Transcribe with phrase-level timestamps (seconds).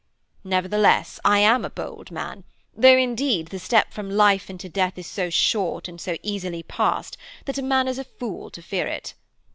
[0.43, 2.43] Nevertheless I am a bold man,
[2.75, 7.17] though indeed the step from life into death is so short and so easily passed
[7.45, 9.13] that a man is a fool to fear it.